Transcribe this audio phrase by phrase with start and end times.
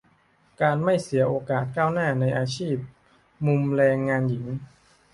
[0.61, 2.77] -การไม่เสียโอกาสก้าวหน้าในอาชีพ
[3.45, 4.47] มุมแรงงานหญิง